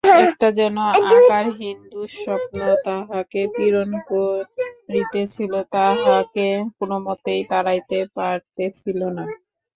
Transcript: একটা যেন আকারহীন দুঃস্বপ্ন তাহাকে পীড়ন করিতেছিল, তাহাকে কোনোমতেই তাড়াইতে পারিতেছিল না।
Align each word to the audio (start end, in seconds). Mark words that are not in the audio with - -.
একটা 0.23 0.47
যেন 0.59 0.75
আকারহীন 1.09 1.77
দুঃস্বপ্ন 1.91 2.57
তাহাকে 2.85 3.41
পীড়ন 3.55 3.89
করিতেছিল, 4.09 5.53
তাহাকে 5.73 6.47
কোনোমতেই 6.77 7.41
তাড়াইতে 7.51 7.97
পারিতেছিল 8.15 8.99
না। 9.17 9.23